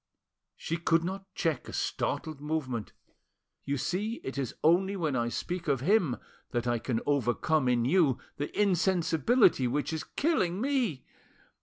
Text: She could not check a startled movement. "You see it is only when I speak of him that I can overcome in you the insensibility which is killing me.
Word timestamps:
She 0.55 0.77
could 0.77 1.03
not 1.03 1.31
check 1.35 1.69
a 1.69 1.73
startled 1.73 2.41
movement. 2.41 2.91
"You 3.65 3.77
see 3.77 4.15
it 4.23 4.35
is 4.35 4.55
only 4.63 4.95
when 4.95 5.15
I 5.15 5.29
speak 5.29 5.67
of 5.67 5.81
him 5.81 6.17
that 6.49 6.65
I 6.65 6.79
can 6.79 7.01
overcome 7.05 7.67
in 7.67 7.85
you 7.85 8.17
the 8.37 8.49
insensibility 8.59 9.67
which 9.67 9.93
is 9.93 10.03
killing 10.03 10.59
me. 10.59 11.05